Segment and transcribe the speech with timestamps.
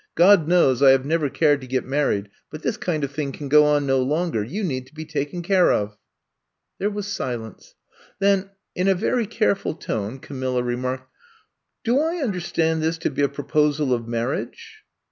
[0.15, 2.29] God knows I have never cared to get married.
[2.49, 4.43] But this kind of thing can go on no longer.
[4.43, 5.95] You need to be taken care of.
[6.79, 7.75] ''There was silence.
[8.17, 11.07] Then, in a very care ful tone, Camilla remarked:
[11.43, 14.83] *' Do I under stand this to be a proposal of marriage